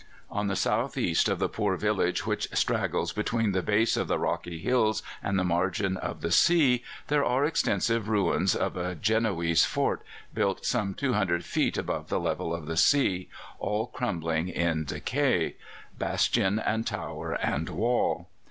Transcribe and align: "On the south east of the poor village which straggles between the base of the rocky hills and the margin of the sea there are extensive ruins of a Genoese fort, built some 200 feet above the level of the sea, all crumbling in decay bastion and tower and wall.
"On 0.31 0.47
the 0.47 0.55
south 0.55 0.97
east 0.97 1.29
of 1.29 1.37
the 1.37 1.47
poor 1.47 1.77
village 1.77 2.25
which 2.25 2.47
straggles 2.53 3.13
between 3.13 3.51
the 3.51 3.61
base 3.61 3.95
of 3.95 4.07
the 4.07 4.17
rocky 4.17 4.57
hills 4.57 5.03
and 5.21 5.37
the 5.37 5.43
margin 5.43 5.95
of 5.95 6.21
the 6.21 6.31
sea 6.31 6.83
there 7.07 7.23
are 7.23 7.45
extensive 7.45 8.09
ruins 8.09 8.55
of 8.55 8.75
a 8.75 8.95
Genoese 8.95 9.63
fort, 9.63 10.01
built 10.33 10.65
some 10.65 10.95
200 10.95 11.45
feet 11.45 11.77
above 11.77 12.09
the 12.09 12.19
level 12.19 12.51
of 12.51 12.65
the 12.65 12.77
sea, 12.77 13.29
all 13.59 13.85
crumbling 13.85 14.49
in 14.49 14.85
decay 14.85 15.55
bastion 15.99 16.57
and 16.57 16.87
tower 16.87 17.33
and 17.33 17.69
wall. 17.69 18.27